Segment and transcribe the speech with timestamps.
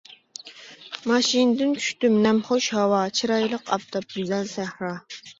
[1.09, 4.91] ماشىنىدىن چۈشتۈم، نەمخۇش ھاۋا، چىرايلىق ئاپتاپ، گۈزەل سەھرا.